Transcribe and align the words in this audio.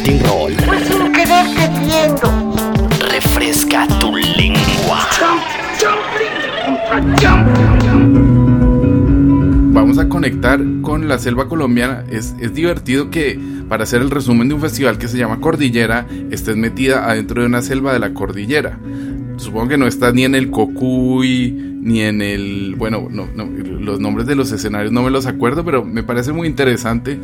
Latin 0.00 0.20
Roll. 0.24 0.54
Pues 0.66 0.86
sin 0.86 1.12
querer 1.12 1.46
queriendo. 1.54 2.54
Refresca 3.10 3.86
tu 3.98 4.16
lengua. 4.16 5.06
Vamos 9.72 9.98
a 9.98 10.08
conectar 10.08 10.60
con 10.80 11.06
la 11.06 11.18
selva 11.18 11.48
colombiana. 11.48 12.04
Es, 12.10 12.34
es 12.38 12.54
divertido 12.54 13.10
que 13.10 13.38
para 13.68 13.82
hacer 13.82 14.00
el 14.00 14.10
resumen 14.10 14.48
de 14.48 14.54
un 14.54 14.60
festival 14.62 14.96
que 14.96 15.06
se 15.06 15.18
llama 15.18 15.40
Cordillera, 15.40 16.06
estés 16.30 16.56
metida 16.56 17.04
adentro 17.10 17.42
de 17.42 17.48
una 17.48 17.60
selva 17.60 17.92
de 17.92 17.98
la 17.98 18.14
cordillera. 18.14 18.78
Supongo 19.40 19.68
que 19.68 19.78
no 19.78 19.86
estás 19.86 20.12
ni 20.12 20.24
en 20.24 20.34
el 20.34 20.50
Cocuy, 20.50 21.50
ni 21.80 22.02
en 22.02 22.20
el... 22.20 22.74
Bueno, 22.76 23.08
no, 23.10 23.26
no, 23.34 23.46
los 23.46 23.98
nombres 23.98 24.26
de 24.26 24.34
los 24.34 24.52
escenarios 24.52 24.92
no 24.92 25.02
me 25.02 25.10
los 25.10 25.24
acuerdo, 25.24 25.64
pero 25.64 25.82
me 25.82 26.02
parece 26.02 26.32
muy 26.32 26.46
interesante 26.46 27.18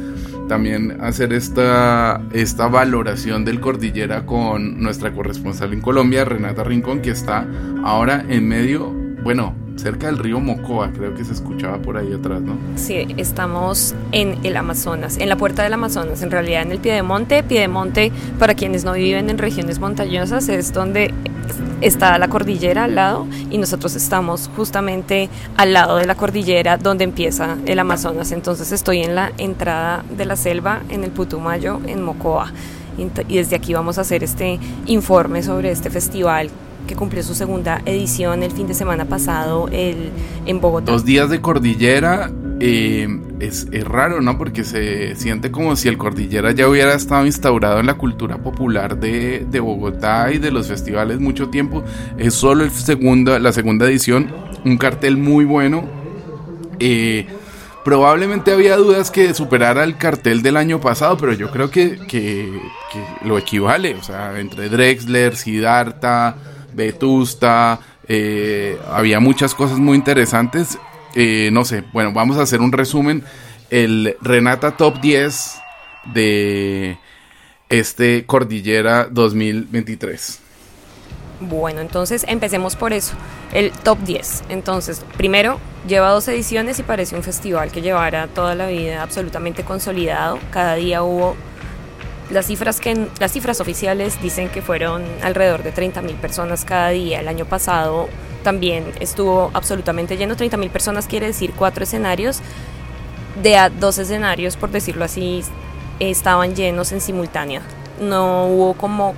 también 0.48 0.96
hacer 1.02 1.34
esta, 1.34 2.22
esta 2.32 2.68
valoración 2.68 3.44
del 3.44 3.60
Cordillera 3.60 4.24
con 4.24 4.82
nuestra 4.82 5.12
corresponsal 5.12 5.74
en 5.74 5.82
Colombia, 5.82 6.24
Renata 6.24 6.64
Rincón, 6.64 7.02
que 7.02 7.10
está 7.10 7.46
ahora 7.84 8.24
en 8.26 8.48
medio, 8.48 8.94
bueno, 9.22 9.54
cerca 9.76 10.07
del 10.07 10.18
río 10.18 10.40
Mocoa, 10.40 10.90
creo 10.93 11.14
que 11.14 11.25
se 11.25 11.32
escuchaba 11.32 11.79
por 11.79 11.96
ahí 11.96 12.12
atrás, 12.12 12.40
¿no? 12.40 12.57
Sí, 12.76 13.07
estamos 13.16 13.94
en 14.12 14.39
el 14.44 14.57
Amazonas, 14.57 15.18
en 15.18 15.29
la 15.29 15.36
puerta 15.36 15.62
del 15.62 15.72
Amazonas, 15.72 16.22
en 16.22 16.30
realidad 16.30 16.62
en 16.62 16.72
el 16.72 16.79
Piedemonte. 16.79 17.43
Piedemonte, 17.43 18.11
para 18.39 18.54
quienes 18.54 18.85
no 18.85 18.93
viven 18.93 19.30
en 19.30 19.39
regiones 19.39 19.79
montañosas, 19.79 20.49
es 20.49 20.72
donde 20.72 21.12
está 21.80 22.18
la 22.18 22.29
cordillera 22.29 22.85
al 22.85 22.94
lado 22.94 23.26
y 23.50 23.58
nosotros 23.58 23.94
estamos 23.94 24.50
justamente 24.57 25.29
al 25.57 25.75
lado 25.75 25.99
de 25.99 26.07
la 26.07 26.14
cordillera 26.14 26.79
donde 26.79 27.04
empieza 27.04 27.57
el 27.66 27.79
Amazonas. 27.79 28.32
Entonces 28.32 28.72
estoy 28.72 29.02
en 29.02 29.14
la 29.14 29.32
entrada 29.38 30.04
de 30.16 30.24
la 30.24 30.36
selva 30.36 30.80
en 30.88 31.04
el 31.04 31.11
Putumayo, 31.11 31.80
en 31.86 32.02
Mocoa. 32.02 32.52
Y 33.28 33.36
desde 33.36 33.56
aquí 33.56 33.74
vamos 33.74 33.98
a 33.98 34.00
hacer 34.00 34.24
este 34.24 34.58
informe 34.86 35.42
sobre 35.42 35.70
este 35.70 35.91
festival 35.91 36.48
que 36.86 36.94
cumplió 36.94 37.22
su 37.22 37.34
segunda 37.34 37.82
edición 37.84 38.42
el 38.42 38.50
fin 38.50 38.66
de 38.66 38.74
semana 38.74 39.05
pasado 39.05 39.69
el, 39.72 40.10
en 40.46 40.60
Bogotá. 40.60 40.92
Dos 40.92 41.05
días 41.05 41.30
de 41.30 41.41
cordillera 41.41 42.30
eh, 42.60 43.08
es, 43.41 43.66
es, 43.72 43.84
raro, 43.84 44.20
¿no? 44.22 44.38
Porque 44.38 44.64
se 44.64 45.14
siente 45.16 45.50
como 45.50 45.77
si 45.77 45.88
el 45.88 45.98
cordillera 45.98 46.52
ya 46.52 46.69
hubiera 46.69 46.94
estado 46.94 47.27
instaurado 47.27 47.80
en 47.80 47.86
la 47.86 47.94
cultura 47.94 48.38
popular 48.38 48.98
de, 48.98 49.47
de 49.50 49.60
Bogotá 49.60 50.32
y 50.32 50.38
de 50.38 50.50
los 50.50 50.69
festivales 50.69 51.20
mucho 51.20 51.48
tiempo. 51.48 51.84
Es 52.16 52.34
solo 52.34 52.64
el 52.64 52.70
segundo, 52.70 53.38
la 53.38 53.52
segunda 53.52 53.86
edición, 53.86 54.32
un 54.64 54.78
cartel 54.78 55.16
muy 55.16 55.44
bueno. 55.44 55.84
Eh, 56.78 57.27
probablemente 57.84 58.52
había 58.52 58.77
dudas 58.77 59.10
que 59.10 59.32
superara 59.32 59.84
el 59.84 59.97
cartel 59.97 60.42
del 60.42 60.56
año 60.56 60.80
pasado, 60.80 61.16
pero 61.16 61.32
yo 61.34 61.50
creo 61.50 61.70
que, 61.70 61.98
que, 62.08 62.50
lo 63.24 63.38
equivale. 63.38 63.94
O 63.94 64.02
sea, 64.02 64.38
entre 64.41 64.69
Drexler, 64.69 65.36
Siddhartha, 65.36 66.36
Vetusta, 66.77 67.80
eh, 68.06 68.78
había 68.91 69.19
muchas 69.19 69.55
cosas 69.55 69.78
muy 69.78 69.96
interesantes. 69.96 70.78
Eh, 71.14 71.50
no 71.52 71.64
sé, 71.64 71.82
bueno, 71.92 72.12
vamos 72.12 72.36
a 72.36 72.42
hacer 72.42 72.60
un 72.60 72.72
resumen. 72.72 73.24
El 73.70 74.16
Renata 74.20 74.77
Top 74.77 75.00
10 75.00 75.56
de 76.12 76.98
este 77.69 78.27
Cordillera 78.27 79.08
2023. 79.10 80.41
Bueno, 81.41 81.80
entonces 81.80 82.24
empecemos 82.28 82.77
por 82.77 82.92
eso, 82.92 83.14
el 83.52 83.70
top 83.70 83.98
10. 83.98 84.44
Entonces, 84.48 85.04
primero, 85.19 85.58
lleva 85.86 86.10
dos 86.10 86.27
ediciones 86.28 86.78
y 86.78 86.82
parece 86.82 87.14
un 87.14 87.22
festival 87.22 87.70
que 87.70 87.82
llevara 87.82 88.27
toda 88.28 88.54
la 88.54 88.69
vida 88.69 89.02
absolutamente 89.02 89.62
consolidado. 89.62 90.38
Cada 90.50 90.77
día 90.77 91.02
hubo 91.02 91.36
las 92.30 92.46
cifras, 92.46 92.80
que, 92.80 93.08
las 93.20 93.32
cifras 93.32 93.60
oficiales 93.60 94.20
dicen 94.20 94.48
que 94.48 94.62
fueron 94.62 95.05
alrededor 95.22 95.62
de 95.62 95.72
30.000 95.72 96.16
personas 96.16 96.64
cada 96.64 96.91
día. 96.91 97.20
El 97.20 97.28
año 97.28 97.44
pasado 97.44 98.08
también 98.42 98.92
estuvo 99.00 99.50
absolutamente 99.55 100.16
lleno. 100.16 100.37
30.000 100.37 100.70
personas 100.70 101.06
quiere 101.06 101.26
decir 101.26 101.53
cuatro 101.56 101.84
escenarios. 101.84 102.41
De 103.42 103.56
a 103.56 103.69
dos 103.69 103.98
escenarios, 103.98 104.56
por 104.56 104.70
decirlo 104.70 105.04
así, 105.04 105.42
estaban 106.00 106.54
llenos 106.54 106.92
en 106.92 107.00
simultánea. 107.00 107.62
No 108.00 108.47
hubo 108.47 108.75
como... 108.75 109.14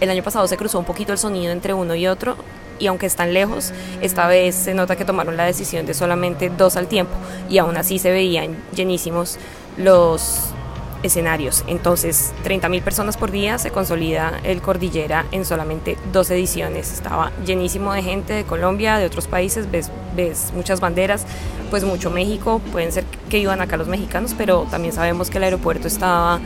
El 0.00 0.10
año 0.10 0.22
pasado 0.22 0.46
se 0.48 0.56
cruzó 0.56 0.78
un 0.78 0.84
poquito 0.84 1.12
el 1.12 1.18
sonido 1.18 1.52
entre 1.52 1.74
uno 1.74 1.94
y 1.94 2.06
otro 2.06 2.36
y 2.78 2.86
aunque 2.86 3.06
están 3.06 3.34
lejos, 3.34 3.72
esta 4.00 4.26
vez 4.26 4.54
se 4.54 4.74
nota 4.74 4.96
que 4.96 5.04
tomaron 5.04 5.36
la 5.36 5.44
decisión 5.44 5.84
de 5.86 5.94
solamente 5.94 6.48
dos 6.48 6.76
al 6.76 6.88
tiempo 6.88 7.12
y 7.48 7.58
aún 7.58 7.76
así 7.76 7.98
se 7.98 8.10
veían 8.10 8.56
llenísimos 8.74 9.38
los 9.76 10.54
escenarios. 11.02 11.64
Entonces, 11.66 12.32
30.000 12.44 12.82
personas 12.82 13.16
por 13.16 13.30
día 13.30 13.58
se 13.58 13.70
consolida 13.70 14.40
el 14.44 14.60
Cordillera 14.60 15.26
en 15.32 15.44
solamente 15.44 15.96
dos 16.12 16.30
ediciones. 16.30 16.92
Estaba 16.92 17.32
llenísimo 17.44 17.92
de 17.92 18.02
gente 18.02 18.32
de 18.32 18.44
Colombia, 18.44 18.98
de 18.98 19.06
otros 19.06 19.26
países, 19.26 19.70
ves, 19.70 19.90
ves 20.16 20.52
muchas 20.54 20.80
banderas, 20.80 21.26
pues 21.70 21.84
mucho 21.84 22.10
México, 22.10 22.60
pueden 22.72 22.92
ser 22.92 23.04
que 23.28 23.38
iban 23.38 23.60
acá 23.60 23.76
los 23.76 23.88
mexicanos, 23.88 24.34
pero 24.36 24.66
también 24.70 24.92
sabemos 24.92 25.30
que 25.30 25.38
el 25.38 25.44
aeropuerto 25.44 25.88
estaba 25.88 26.40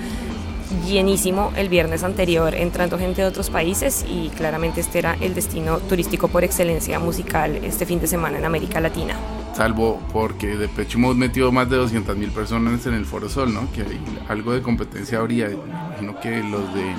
llenísimo 0.86 1.52
el 1.56 1.68
viernes 1.68 2.02
anterior 2.02 2.54
entrando 2.54 2.98
gente 2.98 3.22
de 3.22 3.28
otros 3.28 3.50
países 3.50 4.04
y 4.08 4.28
claramente 4.30 4.80
este 4.80 4.98
era 4.98 5.16
el 5.20 5.34
destino 5.34 5.78
turístico 5.78 6.28
por 6.28 6.42
excelencia 6.42 6.98
musical 6.98 7.56
este 7.62 7.86
fin 7.86 8.00
de 8.00 8.06
semana 8.06 8.38
en 8.38 8.44
América 8.44 8.80
Latina 8.80 9.16
salvo 9.54 10.00
porque 10.12 10.56
Depeche 10.56 10.98
Mode 10.98 11.18
metió 11.18 11.52
más 11.52 11.70
de 11.70 11.76
200 11.76 12.16
mil 12.16 12.30
personas 12.30 12.84
en 12.86 12.94
el 12.94 13.06
Foro 13.06 13.28
Sol, 13.28 13.52
¿no? 13.54 13.70
Que 13.72 13.82
hay 13.82 14.00
algo 14.28 14.52
de 14.52 14.62
competencia 14.62 15.18
habría. 15.18 15.50
Imagino 15.50 16.18
que 16.20 16.42
los 16.42 16.74
de 16.74 16.92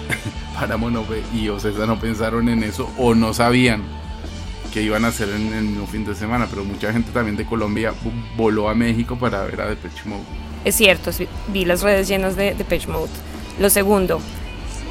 Paramount 0.54 0.96
y 1.34 1.48
Ocesa 1.48 1.86
no 1.86 1.98
pensaron 1.98 2.48
en 2.48 2.62
eso 2.62 2.88
o 2.98 3.14
no 3.14 3.34
sabían 3.34 3.82
que 4.72 4.82
iban 4.82 5.04
a 5.06 5.08
hacer 5.08 5.30
en 5.30 5.52
el 5.54 5.86
fin 5.86 6.04
de 6.04 6.14
semana, 6.14 6.46
pero 6.50 6.62
mucha 6.62 6.92
gente 6.92 7.10
también 7.10 7.36
de 7.36 7.46
Colombia 7.46 7.94
voló 8.36 8.68
a 8.68 8.74
México 8.74 9.16
para 9.16 9.42
ver 9.44 9.60
a 9.62 9.68
Depeche 9.68 10.02
Mode. 10.04 10.24
Es 10.66 10.74
cierto, 10.74 11.10
vi 11.48 11.64
las 11.64 11.82
redes 11.82 12.08
llenas 12.08 12.36
de 12.36 12.54
Depeche 12.54 12.88
Mode. 12.88 13.10
Lo 13.58 13.70
segundo, 13.70 14.20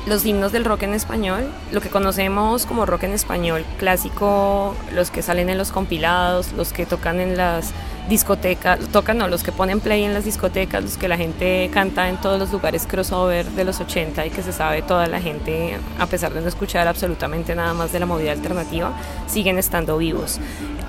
los 0.05 0.25
himnos 0.25 0.51
del 0.51 0.65
rock 0.65 0.83
en 0.83 0.93
español, 0.93 1.45
lo 1.71 1.81
que 1.81 1.89
conocemos 1.89 2.65
como 2.65 2.85
rock 2.85 3.03
en 3.03 3.13
español 3.13 3.65
clásico, 3.79 4.75
los 4.93 5.09
que 5.09 5.21
salen 5.21 5.49
en 5.49 5.57
los 5.57 5.71
compilados, 5.71 6.53
los 6.53 6.73
que 6.73 6.85
tocan 6.85 7.19
en 7.19 7.37
las 7.37 7.71
discotecas, 8.07 8.79
tocan 8.91 9.17
no, 9.17 9.27
los 9.27 9.43
que 9.43 9.51
ponen 9.51 9.79
play 9.79 10.03
en 10.03 10.13
las 10.13 10.25
discotecas, 10.25 10.83
los 10.83 10.97
que 10.97 11.07
la 11.07 11.17
gente 11.17 11.71
canta 11.73 12.07
en 12.07 12.17
todos 12.17 12.39
los 12.39 12.51
lugares 12.51 12.85
crossover 12.85 13.47
de 13.47 13.63
los 13.63 13.79
80 13.79 14.27
y 14.27 14.29
que 14.29 14.43
se 14.43 14.53
sabe 14.53 14.83
toda 14.83 15.07
la 15.07 15.19
gente, 15.19 15.77
a 15.97 16.05
pesar 16.05 16.33
de 16.33 16.41
no 16.41 16.47
escuchar 16.47 16.87
absolutamente 16.87 17.55
nada 17.55 17.73
más 17.73 17.91
de 17.91 17.99
la 17.99 18.05
movida 18.05 18.31
alternativa, 18.31 18.93
siguen 19.25 19.57
estando 19.57 19.97
vivos. 19.97 20.39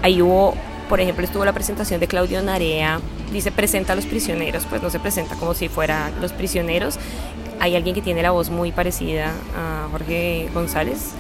Ahí 0.03 0.21
hubo, 0.21 0.55
por 0.91 1.01
ejemplo, 1.01 1.25
estuvo 1.25 1.45
la 1.47 1.55
presentación 1.55 2.01
de 2.01 2.07
Claudio 2.07 2.43
Narea, 2.43 3.01
dice 3.33 3.51
presenta 3.51 3.95
a 3.95 3.97
los 3.97 4.05
prisioneros, 4.05 4.67
pues 4.67 4.83
no 4.83 4.91
se 4.91 5.01
presenta 5.01 5.37
como 5.37 5.55
si 5.55 5.71
fueran 5.71 6.13
los 6.21 6.35
prisioneros 6.35 6.99
hay 7.61 7.77
alguien 7.77 7.95
que 7.95 8.03
tiene 8.03 8.23
la 8.23 8.31
voz 8.31 8.51
muy 8.51 8.73
parecida 8.73 9.33
a 9.57 9.89
Jorge 9.91 10.49
González 10.53 11.13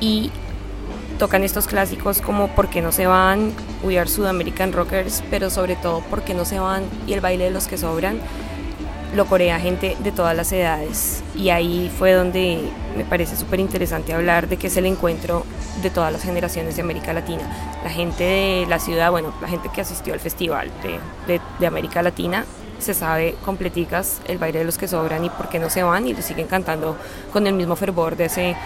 y 0.00 0.30
tocan 1.18 1.44
estos 1.44 1.66
clásicos 1.66 2.20
como 2.20 2.48
¿Por 2.48 2.68
qué 2.68 2.82
no 2.82 2.92
se 2.92 3.06
van? 3.06 3.52
We 3.82 3.98
Are 3.98 4.08
Sudamerican 4.08 4.72
Rockers, 4.72 5.22
pero 5.30 5.50
sobre 5.50 5.76
todo 5.76 6.00
¿Por 6.00 6.22
qué 6.22 6.34
no 6.34 6.44
se 6.44 6.58
van? 6.58 6.84
y 7.06 7.12
el 7.12 7.20
baile 7.20 7.44
de 7.44 7.50
los 7.50 7.66
que 7.66 7.78
sobran 7.78 8.20
lo 9.14 9.26
corea 9.26 9.58
gente 9.58 9.96
de 10.00 10.12
todas 10.12 10.36
las 10.36 10.52
edades 10.52 11.22
y 11.34 11.48
ahí 11.50 11.90
fue 11.96 12.12
donde 12.12 12.68
me 12.96 13.04
parece 13.04 13.36
súper 13.36 13.60
interesante 13.60 14.12
hablar 14.12 14.48
de 14.48 14.56
que 14.56 14.66
es 14.66 14.76
el 14.76 14.84
encuentro 14.84 15.46
de 15.82 15.90
todas 15.90 16.12
las 16.12 16.22
generaciones 16.22 16.76
de 16.76 16.82
América 16.82 17.12
Latina. 17.12 17.42
La 17.84 17.90
gente 17.90 18.24
de 18.24 18.66
la 18.68 18.78
ciudad, 18.78 19.10
bueno, 19.10 19.32
la 19.40 19.48
gente 19.48 19.70
que 19.72 19.80
asistió 19.80 20.12
al 20.12 20.20
festival 20.20 20.70
de, 20.82 20.98
de, 21.32 21.40
de 21.58 21.66
América 21.66 22.02
Latina 22.02 22.44
se 22.78 22.94
sabe 22.94 23.34
completicas 23.44 24.20
el 24.26 24.38
baile 24.38 24.60
de 24.60 24.64
los 24.64 24.78
que 24.78 24.88
sobran 24.88 25.24
y 25.24 25.30
por 25.30 25.48
qué 25.48 25.58
no 25.58 25.70
se 25.70 25.82
van 25.82 26.06
y 26.06 26.14
lo 26.14 26.22
siguen 26.22 26.46
cantando 26.46 26.96
con 27.32 27.46
el 27.46 27.54
mismo 27.54 27.76
fervor 27.76 28.16
de 28.16 28.26
hace 28.26 28.56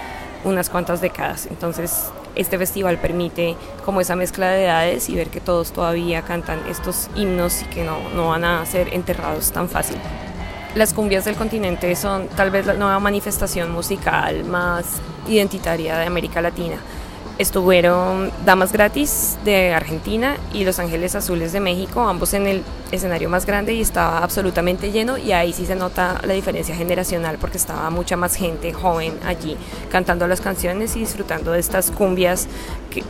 unas 0.44 0.70
cuantas 0.70 1.00
décadas. 1.00 1.46
Entonces, 1.46 2.10
este 2.34 2.58
festival 2.58 2.98
permite 2.98 3.56
como 3.84 4.00
esa 4.00 4.16
mezcla 4.16 4.50
de 4.50 4.64
edades 4.64 5.08
y 5.08 5.14
ver 5.14 5.28
que 5.28 5.40
todos 5.40 5.72
todavía 5.72 6.22
cantan 6.22 6.60
estos 6.68 7.08
himnos 7.16 7.62
y 7.62 7.64
que 7.66 7.84
no, 7.84 7.98
no 8.14 8.28
van 8.28 8.44
a 8.44 8.64
ser 8.66 8.94
enterrados 8.94 9.52
tan 9.52 9.68
fácil. 9.68 9.96
Las 10.74 10.94
cumbias 10.94 11.24
del 11.24 11.34
continente 11.34 11.94
son 11.96 12.28
tal 12.28 12.50
vez 12.50 12.64
la 12.64 12.74
nueva 12.74 13.00
manifestación 13.00 13.72
musical 13.72 14.44
más 14.44 15.00
identitaria 15.26 15.98
de 15.98 16.06
América 16.06 16.40
Latina 16.40 16.76
estuvieron 17.40 18.30
Damas 18.44 18.70
Gratis 18.70 19.38
de 19.46 19.72
Argentina 19.72 20.36
y 20.52 20.64
Los 20.64 20.78
Ángeles 20.78 21.14
Azules 21.14 21.52
de 21.52 21.60
México, 21.60 22.06
ambos 22.06 22.34
en 22.34 22.46
el 22.46 22.62
escenario 22.92 23.30
más 23.30 23.46
grande 23.46 23.72
y 23.72 23.80
estaba 23.80 24.18
absolutamente 24.18 24.92
lleno 24.92 25.16
y 25.16 25.32
ahí 25.32 25.54
sí 25.54 25.64
se 25.64 25.74
nota 25.74 26.20
la 26.22 26.34
diferencia 26.34 26.76
generacional 26.76 27.38
porque 27.40 27.56
estaba 27.56 27.88
mucha 27.88 28.18
más 28.18 28.34
gente 28.34 28.74
joven 28.74 29.18
allí 29.24 29.56
cantando 29.90 30.28
las 30.28 30.42
canciones 30.42 30.94
y 30.96 31.00
disfrutando 31.00 31.52
de 31.52 31.60
estas 31.60 31.90
cumbias 31.90 32.46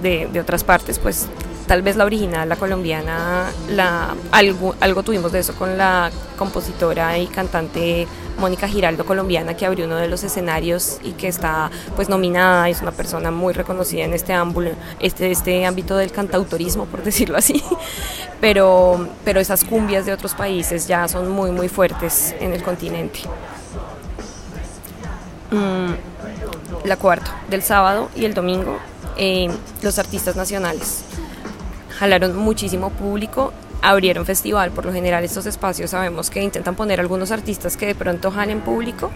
de, 0.00 0.29
de 0.33 0.41
otras 0.41 0.62
partes, 0.62 1.00
pues 1.00 1.26
tal 1.67 1.83
vez 1.83 1.97
la 1.97 2.05
original, 2.05 2.49
la 2.49 2.56
colombiana, 2.56 3.50
la, 3.69 4.15
algo, 4.31 4.76
algo 4.81 5.03
tuvimos 5.03 5.33
de 5.33 5.41
eso 5.41 5.55
con 5.55 5.76
la 5.76 6.11
compositora 6.37 7.19
y 7.19 7.26
cantante 7.26 8.06
Mónica 8.40 8.66
Giraldo, 8.66 9.04
colombiana, 9.04 9.54
que 9.56 9.66
abrió 9.66 9.84
uno 9.84 9.96
de 9.96 10.08
los 10.08 10.25
escenarios 10.25 10.98
y 11.04 11.12
que 11.12 11.28
está 11.28 11.70
pues 11.94 12.08
nominada, 12.08 12.69
es 12.69 12.81
una 12.81 12.90
persona 12.90 13.31
muy 13.31 13.52
reconocida 13.52 14.04
en 14.04 14.14
este, 14.14 14.32
ámbito, 14.32 14.75
este, 14.98 15.31
este 15.31 15.66
ámbito 15.66 15.96
del 15.96 16.10
cantautorismo, 16.10 16.87
por 16.87 17.04
decirlo 17.04 17.37
así. 17.37 17.62
Pero, 18.40 19.06
pero 19.22 19.38
esas 19.38 19.64
cumbias 19.64 20.06
de 20.06 20.14
otros 20.14 20.32
países 20.34 20.88
ya 20.88 21.06
son 21.08 21.28
muy, 21.28 21.50
muy 21.50 21.69
fuertes 21.69 22.34
en 22.40 22.54
el 22.54 22.62
continente. 22.62 23.20
Mm, 25.50 25.92
la 26.87 26.96
cuarta, 26.96 27.42
del 27.50 27.62
sábado 27.62 28.08
y 28.16 28.25
el 28.25 28.32
domingo, 28.32 28.78
eh, 29.19 29.50
los 29.82 29.98
artistas 29.98 30.37
nacionales. 30.37 31.02
Jalaron 31.98 32.34
muchísimo 32.34 32.88
público 32.88 33.52
abrieron 33.82 34.27
festival. 34.27 34.71
Por 34.71 34.87
lo 34.87 34.93
general 34.93 35.25
estos 35.25 35.47
espacios 35.47 35.91
sabemos 35.91 36.31
que 36.31 36.43
intentan 36.43 36.75
poner 36.75 37.00
algunos 37.00 37.31
artistas 37.31 37.77
que 37.77 37.87
de 37.87 37.94
pronto 37.94 38.31
jalen 38.31 38.61
público 38.61 39.11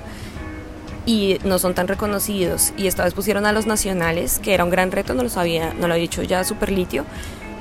y 1.06 1.38
no 1.44 1.58
son 1.58 1.74
tan 1.74 1.88
reconocidos. 1.88 2.72
Y 2.76 2.86
esta 2.86 3.04
vez 3.04 3.14
pusieron 3.14 3.46
a 3.46 3.52
los 3.52 3.66
nacionales, 3.66 4.38
que 4.38 4.54
era 4.54 4.64
un 4.64 4.70
gran 4.70 4.90
reto, 4.92 5.14
no 5.14 5.22
lo 5.22 5.28
sabía, 5.28 5.74
no 5.74 5.88
lo 5.88 5.94
había 5.94 6.02
dicho 6.02 6.22
ya 6.22 6.44
Superlitio. 6.44 7.04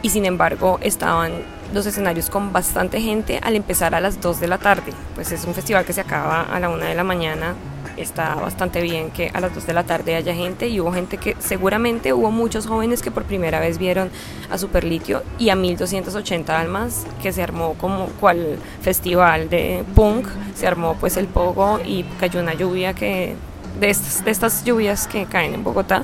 Y 0.02 0.10
sin 0.10 0.26
embargo 0.26 0.80
estaban 0.82 1.32
los 1.74 1.86
escenarios 1.86 2.30
con 2.30 2.52
bastante 2.52 3.02
gente 3.02 3.40
al 3.42 3.56
empezar 3.56 3.96
a 3.96 4.02
las 4.02 4.22
2 4.22 4.40
de 4.40 4.48
la 4.48 4.58
tarde. 4.58 4.94
Pues 5.16 5.32
es 5.32 5.46
un 5.46 5.54
festival 5.54 5.86
que 5.86 5.94
se 5.94 6.02
acaba 6.02 6.42
a 6.42 6.60
la 6.60 6.70
1 6.70 6.86
de 6.86 6.96
la 6.96 7.04
mañana 7.04 7.56
está 7.98 8.36
bastante 8.36 8.82
bien 8.82 9.12
que 9.12 9.30
a 9.34 9.40
las 9.40 9.54
2 9.54 9.68
de 9.68 9.74
la 9.74 9.84
tarde 9.84 10.16
haya 10.16 10.34
gente 10.34 10.68
y 10.68 10.80
hubo 10.80 10.92
gente 10.94 11.18
que 11.18 11.36
seguramente 11.40 12.14
hubo 12.14 12.32
muchos 12.32 12.68
jóvenes 12.68 13.02
que 13.02 13.12
por 13.12 13.24
primera 13.24 13.60
vez 13.60 13.78
vieron 13.78 14.10
a 14.50 14.58
Superlitio 14.58 15.24
y 15.40 15.50
a 15.50 15.56
1280 15.56 16.60
almas 16.60 17.06
que 17.22 17.32
se 17.32 17.44
armó 17.44 17.76
como 17.76 18.08
cual 18.20 18.58
festival 18.82 19.50
de 19.50 19.84
punk, 19.96 20.28
se 20.56 20.68
armó 20.68 20.96
pues 21.00 21.18
el 21.18 21.28
pogo 21.28 21.80
y 21.86 22.04
cayó 22.20 22.40
una 22.40 22.54
lluvia 22.54 22.94
que 22.94 23.36
de 23.80 23.90
estas, 23.90 24.24
de 24.24 24.32
estas 24.32 24.64
lluvias 24.64 25.08
que 25.08 25.26
caen 25.26 25.54
en 25.54 25.64
Bogotá 25.64 26.04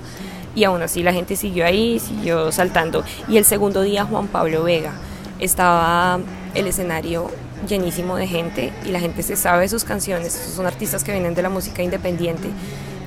y 0.56 0.63
aún 0.63 0.81
así 0.81 1.03
la 1.03 1.13
gente 1.13 1.35
siguió 1.35 1.65
ahí, 1.65 2.00
siguió 2.00 2.51
saltando. 2.51 3.03
Y 3.27 3.38
el 3.38 3.45
segundo 3.45 3.81
día 3.81 4.06
Juan 4.06 4.27
Pablo 4.27 4.63
Vega 4.63 4.94
estaba 5.39 6.19
el 6.53 6.68
escenario 6.68 7.30
llenísimo 7.67 8.15
de 8.17 8.27
gente 8.27 8.73
y 8.85 8.89
la 8.89 9.00
gente 9.00 9.23
se 9.23 9.35
sabe 9.35 9.67
sus 9.67 9.83
canciones. 9.83 10.33
son 10.33 10.65
artistas 10.65 11.03
que 11.03 11.11
vienen 11.11 11.35
de 11.35 11.41
la 11.41 11.50
música 11.50 11.83
independiente 11.83 12.50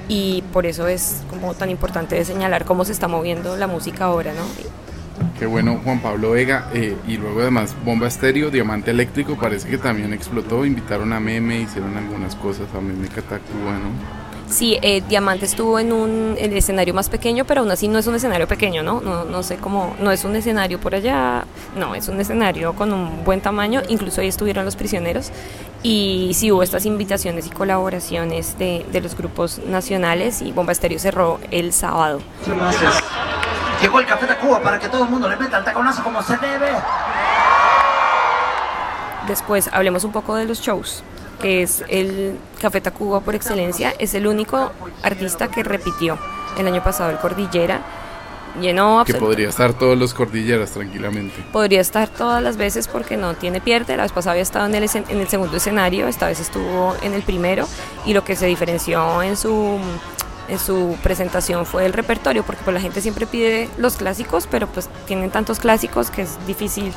y 0.08 0.42
por 0.52 0.66
eso 0.66 0.86
es 0.86 1.22
como 1.30 1.54
tan 1.54 1.70
importante 1.70 2.16
de 2.16 2.24
señalar 2.24 2.64
cómo 2.64 2.84
se 2.84 2.92
está 2.92 3.08
moviendo 3.08 3.56
la 3.56 3.66
música 3.66 4.04
ahora, 4.04 4.32
¿no? 4.32 4.42
Qué 5.38 5.46
bueno, 5.46 5.80
Juan 5.82 6.00
Pablo 6.00 6.32
Vega. 6.32 6.68
Eh, 6.72 6.96
y 7.06 7.16
luego 7.16 7.40
además 7.40 7.74
Bomba 7.84 8.08
Estéreo, 8.08 8.50
Diamante 8.50 8.90
Eléctrico, 8.90 9.36
parece 9.36 9.68
que 9.68 9.78
también 9.78 10.12
explotó. 10.12 10.64
Invitaron 10.64 11.12
a 11.12 11.20
Meme, 11.20 11.60
hicieron 11.60 11.96
algunas 11.96 12.36
cosas, 12.36 12.66
a 12.74 12.80
Meme 12.80 13.08
Catacúa, 13.08 13.72
¿no? 13.72 14.31
Sí, 14.52 14.78
eh, 14.82 15.02
Diamante 15.08 15.46
estuvo 15.46 15.78
en 15.78 15.94
un 15.94 16.36
escenario 16.38 16.92
más 16.92 17.08
pequeño, 17.08 17.46
pero 17.46 17.62
aún 17.62 17.70
así 17.70 17.88
no 17.88 17.98
es 17.98 18.06
un 18.06 18.16
escenario 18.16 18.46
pequeño, 18.46 18.82
¿no? 18.82 19.00
¿no? 19.00 19.24
No 19.24 19.42
sé 19.42 19.56
cómo, 19.56 19.96
no 19.98 20.12
es 20.12 20.24
un 20.24 20.36
escenario 20.36 20.78
por 20.78 20.94
allá, 20.94 21.46
no, 21.74 21.94
es 21.94 22.08
un 22.08 22.20
escenario 22.20 22.74
con 22.74 22.92
un 22.92 23.24
buen 23.24 23.40
tamaño, 23.40 23.80
incluso 23.88 24.20
ahí 24.20 24.28
estuvieron 24.28 24.66
los 24.66 24.76
prisioneros 24.76 25.30
y 25.82 26.32
sí 26.34 26.52
hubo 26.52 26.62
estas 26.62 26.84
invitaciones 26.84 27.46
y 27.46 27.50
colaboraciones 27.50 28.58
de, 28.58 28.84
de 28.92 29.00
los 29.00 29.16
grupos 29.16 29.58
nacionales 29.66 30.42
y 30.42 30.52
Bomba 30.52 30.72
Estéreo 30.72 30.98
cerró 30.98 31.40
el 31.50 31.72
sábado. 31.72 32.20
Llegó 33.80 34.00
el 34.00 34.06
Café 34.06 34.26
de 34.26 34.36
Cuba 34.36 34.62
para 34.62 34.78
que 34.78 34.90
todo 34.90 35.04
el 35.04 35.08
mundo 35.08 35.30
le 35.30 35.36
meta 35.38 35.56
el 35.56 35.64
taconazo 35.64 36.04
como 36.04 36.22
se 36.22 36.36
debe. 36.36 36.72
Después 39.26 39.70
hablemos 39.72 40.04
un 40.04 40.12
poco 40.12 40.34
de 40.34 40.44
los 40.44 40.60
shows 40.60 41.02
que 41.42 41.62
es 41.62 41.84
el 41.88 42.38
Café 42.60 42.80
Tacuba 42.80 43.20
por 43.20 43.34
excelencia, 43.34 43.92
es 43.98 44.14
el 44.14 44.26
único 44.26 44.72
artista 45.02 45.48
que 45.48 45.62
repitió 45.62 46.18
el 46.56 46.66
año 46.66 46.82
pasado 46.82 47.10
el 47.10 47.18
Cordillera. 47.18 47.82
Llenó 48.60 49.02
que 49.06 49.14
podría 49.14 49.48
estar 49.48 49.72
todos 49.72 49.96
los 49.96 50.12
cordilleras 50.12 50.72
tranquilamente. 50.72 51.42
Podría 51.52 51.80
estar 51.80 52.08
todas 52.08 52.42
las 52.42 52.58
veces 52.58 52.86
porque 52.86 53.16
no 53.16 53.32
tiene 53.34 53.62
pierde. 53.62 53.96
La 53.96 54.02
vez 54.02 54.12
pasada 54.12 54.32
había 54.32 54.42
estado 54.42 54.66
en 54.66 54.74
el, 54.74 54.88
en 54.94 55.20
el 55.20 55.28
segundo 55.28 55.56
escenario, 55.56 56.06
esta 56.06 56.26
vez 56.26 56.38
estuvo 56.38 56.94
en 57.02 57.14
el 57.14 57.22
primero 57.22 57.66
y 58.04 58.12
lo 58.12 58.24
que 58.24 58.36
se 58.36 58.46
diferenció 58.46 59.22
en 59.22 59.36
su 59.36 59.78
en 60.48 60.58
su 60.58 60.98
presentación 61.02 61.64
fue 61.64 61.86
el 61.86 61.94
repertorio, 61.94 62.42
porque 62.42 62.62
pues 62.62 62.74
la 62.74 62.80
gente 62.80 63.00
siempre 63.00 63.26
pide 63.26 63.70
los 63.78 63.96
clásicos, 63.96 64.46
pero 64.50 64.66
pues 64.66 64.90
tienen 65.06 65.30
tantos 65.30 65.58
clásicos 65.58 66.10
que 66.10 66.22
es 66.22 66.46
difícil 66.46 66.92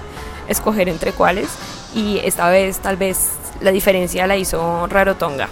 escoger 0.49 0.89
entre 0.89 1.13
cuáles 1.13 1.47
y 1.95 2.19
esta 2.23 2.49
vez 2.49 2.79
tal 2.79 2.97
vez 2.97 3.31
la 3.61 3.71
diferencia 3.71 4.27
la 4.27 4.35
hizo 4.35 4.85
Rarotonga. 4.87 5.47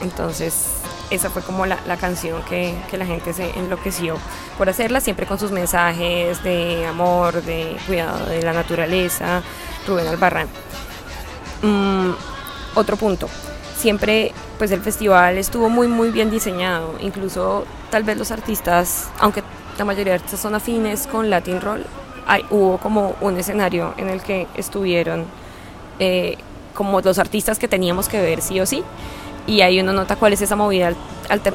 Entonces, 0.00 0.78
esa 1.10 1.30
fue 1.30 1.42
como 1.42 1.66
la, 1.66 1.76
canción 2.00 2.42
que, 2.42 2.74
la 2.92 3.06
gente 3.06 3.32
se 3.32 3.50
enloqueció 3.58 4.16
por 4.56 4.68
hacerla, 4.68 5.00
siempre 5.00 5.26
con 5.26 5.38
sus 5.38 5.50
mensajes 5.50 6.42
de 6.42 6.86
amor, 6.86 7.42
de 7.42 7.76
cuidado 7.86 8.26
de 8.26 8.42
la 8.42 8.52
naturaleza, 8.52 9.42
Rubén 9.86 10.08
Albarrán. 10.08 10.48
Mm, 11.62 12.10
otro 12.74 12.96
punto, 12.96 13.28
siempre 13.76 14.32
pues 14.58 14.70
el 14.70 14.80
festival 14.80 15.38
estuvo 15.38 15.68
muy 15.68 15.86
muy 15.86 16.10
bien 16.10 16.30
diseñado, 16.30 16.94
incluso 17.00 17.64
tal 17.90 18.04
vez 18.04 18.16
los 18.16 18.30
artistas, 18.30 19.08
aunque 19.18 19.42
la 19.76 19.84
mayoría 19.84 20.12
de 20.12 20.16
artistas 20.16 20.40
son 20.40 20.54
afines 20.54 21.06
con 21.06 21.30
Latin 21.30 21.60
Roll, 21.60 21.84
hay, 22.26 22.44
hubo 22.50 22.78
como 22.78 23.16
un 23.20 23.38
escenario 23.38 23.94
en 23.96 24.08
el 24.08 24.22
que 24.22 24.46
estuvieron 24.54 25.26
eh, 25.98 26.36
como 26.74 27.00
los 27.00 27.18
artistas 27.18 27.58
que 27.58 27.68
teníamos 27.68 28.08
que 28.08 28.20
ver 28.20 28.40
sí 28.40 28.60
o 28.60 28.66
sí. 28.66 28.82
Y 29.46 29.62
ahí 29.62 29.80
uno 29.80 29.92
nota 29.92 30.16
cuál 30.16 30.34
es 30.34 30.42
esa 30.42 30.56
movida 30.56 30.92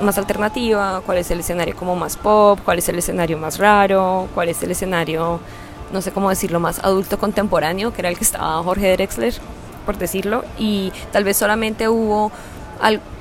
más 0.01 0.17
alternativa, 0.17 1.01
cuál 1.05 1.19
es 1.19 1.29
el 1.29 1.41
escenario 1.41 1.75
como 1.75 1.95
más 1.95 2.17
pop, 2.17 2.59
cuál 2.65 2.79
es 2.79 2.89
el 2.89 2.97
escenario 2.97 3.37
más 3.37 3.59
raro, 3.59 4.27
cuál 4.33 4.49
es 4.49 4.63
el 4.63 4.71
escenario, 4.71 5.39
no 5.91 6.01
sé 6.01 6.11
cómo 6.11 6.29
decirlo, 6.29 6.59
más 6.59 6.79
adulto 6.79 7.19
contemporáneo, 7.19 7.93
que 7.93 8.01
era 8.01 8.09
el 8.09 8.17
que 8.17 8.23
estaba 8.23 8.63
Jorge 8.63 8.93
Drexler, 8.93 9.35
por 9.85 9.97
decirlo. 9.97 10.43
Y 10.57 10.91
tal 11.11 11.23
vez 11.23 11.37
solamente 11.37 11.87
hubo 11.87 12.31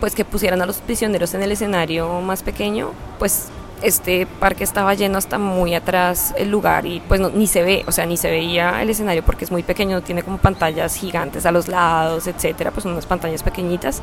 pues 0.00 0.14
que 0.14 0.24
pusieran 0.24 0.60
a 0.62 0.66
los 0.66 0.78
prisioneros 0.78 1.34
en 1.34 1.42
el 1.42 1.52
escenario 1.52 2.20
más 2.20 2.42
pequeño, 2.42 2.90
pues 3.18 3.48
este 3.82 4.26
parque 4.26 4.64
estaba 4.64 4.94
lleno 4.94 5.18
hasta 5.18 5.38
muy 5.38 5.74
atrás 5.74 6.34
el 6.36 6.50
lugar 6.50 6.86
y 6.86 7.00
pues 7.00 7.20
ni 7.20 7.46
se 7.46 7.62
ve, 7.62 7.84
o 7.86 7.92
sea, 7.92 8.06
ni 8.06 8.16
se 8.16 8.30
veía 8.30 8.80
el 8.82 8.90
escenario 8.90 9.22
porque 9.24 9.44
es 9.44 9.50
muy 9.50 9.62
pequeño, 9.62 10.00
tiene 10.02 10.22
como 10.22 10.38
pantallas 10.38 10.94
gigantes 10.94 11.46
a 11.46 11.52
los 11.52 11.68
lados, 11.68 12.26
etcétera, 12.26 12.70
pues 12.70 12.86
unas 12.86 13.06
pantallas 13.06 13.42
pequeñitas. 13.42 14.02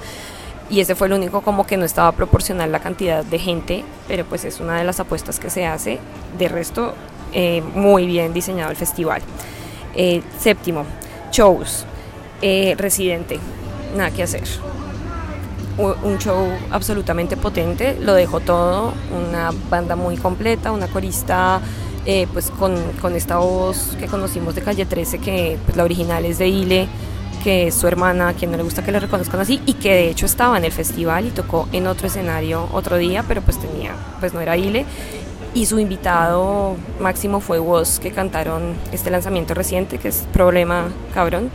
Y 0.69 0.81
ese 0.81 0.93
fue 0.93 1.07
el 1.07 1.13
único 1.13 1.41
como 1.41 1.65
que 1.65 1.77
no 1.77 1.85
estaba 1.85 2.11
proporcional 2.11 2.71
la 2.71 2.79
cantidad 2.79 3.23
de 3.23 3.39
gente, 3.39 3.83
pero 4.07 4.25
pues 4.25 4.45
es 4.45 4.59
una 4.59 4.77
de 4.77 4.83
las 4.83 4.99
apuestas 4.99 5.39
que 5.39 5.49
se 5.49 5.65
hace. 5.65 5.99
De 6.37 6.47
resto, 6.47 6.93
eh, 7.33 7.63
muy 7.73 8.05
bien 8.05 8.33
diseñado 8.33 8.69
el 8.69 8.77
festival. 8.77 9.21
Eh, 9.95 10.21
séptimo, 10.37 10.85
shows. 11.31 11.85
Eh, 12.41 12.75
residente, 12.77 13.39
nada 13.95 14.11
que 14.11 14.23
hacer 14.23 14.43
un 15.79 16.17
show 16.17 16.47
absolutamente 16.71 17.37
potente, 17.37 17.97
lo 17.99 18.13
dejó 18.13 18.39
todo, 18.39 18.93
una 19.15 19.51
banda 19.69 19.95
muy 19.95 20.17
completa, 20.17 20.71
una 20.71 20.87
corista 20.87 21.61
eh, 22.05 22.27
pues 22.33 22.51
con, 22.51 22.75
con, 23.01 23.15
esta 23.15 23.37
voz 23.37 23.95
que 23.99 24.07
conocimos 24.07 24.55
de 24.55 24.61
Calle 24.61 24.85
13, 24.85 25.19
que 25.19 25.57
pues 25.65 25.77
la 25.77 25.83
original 25.83 26.25
es 26.25 26.37
de 26.37 26.47
Ile, 26.47 26.87
que 27.43 27.67
es 27.67 27.75
su 27.75 27.87
hermana, 27.87 28.29
a 28.29 28.33
quien 28.33 28.51
no 28.51 28.57
le 28.57 28.63
gusta 28.63 28.83
que 28.83 28.91
le 28.91 28.99
reconozcan 28.99 29.39
así, 29.39 29.61
y 29.65 29.73
que 29.73 29.93
de 29.93 30.09
hecho 30.09 30.25
estaba 30.25 30.57
en 30.57 30.65
el 30.65 30.71
festival 30.71 31.25
y 31.25 31.29
tocó 31.29 31.67
en 31.71 31.87
otro 31.87 32.07
escenario 32.07 32.67
otro 32.73 32.97
día, 32.97 33.23
pero 33.27 33.41
pues 33.41 33.57
tenía, 33.59 33.95
pues 34.19 34.33
no 34.33 34.41
era 34.41 34.57
Ile. 34.57 34.85
Y 35.53 35.65
su 35.65 35.79
invitado 35.79 36.75
máximo 36.99 37.39
fue 37.39 37.59
Woz, 37.59 37.99
que 37.99 38.11
cantaron 38.11 38.75
este 38.91 39.09
lanzamiento 39.09 39.55
reciente, 39.55 39.97
que 39.97 40.09
es 40.09 40.25
Problema 40.31 40.89
Cabrón 41.13 41.49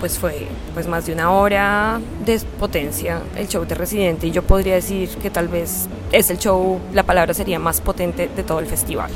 pues 0.00 0.18
fue 0.18 0.48
pues 0.72 0.88
más 0.88 1.06
de 1.06 1.12
una 1.12 1.30
hora 1.30 2.00
de 2.24 2.40
potencia 2.58 3.20
el 3.36 3.46
show 3.46 3.64
de 3.66 3.74
Residente 3.74 4.26
y 4.26 4.30
yo 4.30 4.42
podría 4.42 4.74
decir 4.74 5.10
que 5.10 5.30
tal 5.30 5.48
vez 5.48 5.88
es 6.10 6.30
el 6.30 6.38
show, 6.38 6.80
la 6.92 7.02
palabra 7.02 7.34
sería 7.34 7.58
más 7.58 7.80
potente 7.80 8.28
de 8.34 8.42
todo 8.42 8.58
el 8.58 8.66
festival. 8.66 9.10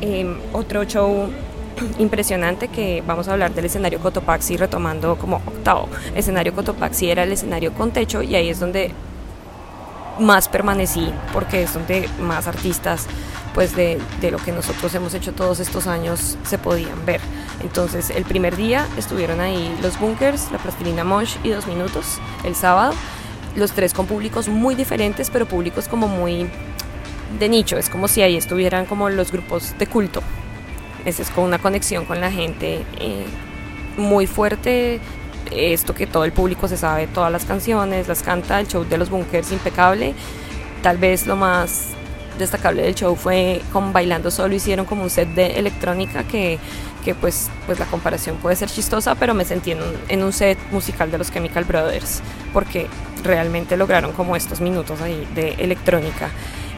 Em, 0.00 0.38
otro 0.52 0.84
show 0.84 1.28
impresionante 1.98 2.68
que 2.68 3.02
vamos 3.06 3.28
a 3.28 3.32
hablar 3.32 3.52
del 3.52 3.64
escenario 3.64 3.98
Cotopaxi 3.98 4.56
retomando 4.56 5.16
como 5.16 5.36
octavo. 5.36 5.88
escenario 6.14 6.54
Cotopaxi 6.54 7.10
era 7.10 7.24
el 7.24 7.32
escenario 7.32 7.72
con 7.72 7.90
techo 7.90 8.22
y 8.22 8.36
ahí 8.36 8.48
es 8.48 8.60
donde 8.60 8.92
más 10.18 10.48
permanecí 10.48 11.12
porque 11.32 11.62
es 11.62 11.74
donde 11.74 12.08
más 12.20 12.46
artistas 12.46 13.06
pues 13.54 13.76
de, 13.76 14.00
de, 14.20 14.30
lo 14.30 14.38
que 14.38 14.50
nosotros 14.50 14.94
hemos 14.94 15.12
hecho 15.12 15.32
todos 15.32 15.60
estos 15.60 15.86
años 15.86 16.38
se 16.44 16.56
podían 16.56 17.04
ver. 17.04 17.20
Entonces 17.62 18.10
el 18.10 18.24
primer 18.24 18.56
día 18.56 18.86
estuvieron 18.96 19.40
ahí 19.40 19.76
los 19.82 19.98
bunkers, 20.00 20.50
la 20.52 20.58
plastilina 20.58 21.04
Mosh 21.04 21.36
y 21.42 21.50
dos 21.50 21.66
minutos 21.66 22.18
el 22.44 22.54
sábado, 22.54 22.94
los 23.56 23.72
tres 23.72 23.92
con 23.92 24.06
públicos 24.06 24.48
muy 24.48 24.74
diferentes, 24.74 25.28
pero 25.30 25.46
públicos 25.46 25.86
como 25.88 26.08
muy 26.08 26.48
de 27.38 27.48
nicho, 27.48 27.76
es 27.76 27.88
como 27.88 28.08
si 28.08 28.22
ahí 28.22 28.36
estuvieran 28.36 28.86
como 28.86 29.08
los 29.10 29.32
grupos 29.32 29.76
de 29.78 29.86
culto. 29.86 30.22
Es, 31.04 31.20
es 31.20 31.30
con 31.30 31.44
una 31.44 31.58
conexión 31.58 32.04
con 32.04 32.20
la 32.20 32.30
gente 32.30 32.84
eh, 32.98 33.26
muy 33.96 34.26
fuerte, 34.26 35.00
esto 35.56 35.94
que 35.94 36.06
todo 36.06 36.24
el 36.24 36.32
público 36.32 36.68
se 36.68 36.76
sabe, 36.76 37.06
todas 37.06 37.30
las 37.30 37.44
canciones, 37.44 38.08
las 38.08 38.22
canta, 38.22 38.60
el 38.60 38.68
show 38.68 38.84
de 38.84 38.98
los 38.98 39.10
bunkers 39.10 39.52
impecable. 39.52 40.14
Tal 40.82 40.98
vez 40.98 41.26
lo 41.26 41.36
más 41.36 41.88
destacable 42.38 42.82
del 42.82 42.94
show 42.94 43.14
fue 43.14 43.62
con 43.72 43.92
Bailando 43.92 44.30
Solo, 44.30 44.54
hicieron 44.54 44.86
como 44.86 45.02
un 45.02 45.10
set 45.10 45.28
de 45.28 45.58
electrónica 45.58 46.24
que, 46.24 46.58
que 47.04 47.14
pues, 47.14 47.50
pues 47.66 47.78
la 47.78 47.86
comparación 47.86 48.36
puede 48.36 48.56
ser 48.56 48.68
chistosa, 48.68 49.14
pero 49.14 49.34
me 49.34 49.44
sentí 49.44 49.74
en 50.08 50.22
un, 50.22 50.32
set 50.32 50.58
musical 50.70 51.10
de 51.10 51.18
los 51.18 51.30
Chemical 51.30 51.64
Brothers, 51.64 52.20
porque 52.52 52.86
realmente 53.22 53.76
lograron 53.76 54.12
como 54.12 54.36
estos 54.36 54.60
minutos 54.60 55.00
ahí 55.00 55.26
de 55.34 55.50
electrónica. 55.58 56.30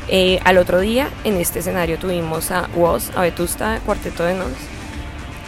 Eh, 0.08 0.38
al 0.44 0.58
otro 0.58 0.80
día, 0.80 1.08
en 1.24 1.36
este 1.36 1.60
escenario 1.60 1.98
tuvimos 1.98 2.50
a 2.50 2.68
Woz, 2.74 3.10
a 3.16 3.22
Vetusta, 3.22 3.80
Cuarteto 3.86 4.24
de 4.24 4.34
Nos, 4.34 4.52